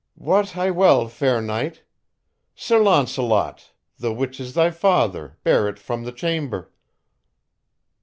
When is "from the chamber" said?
5.77-6.73